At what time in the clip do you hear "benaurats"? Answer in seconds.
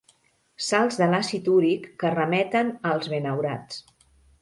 3.15-3.83